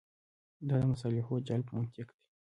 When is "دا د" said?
0.67-0.83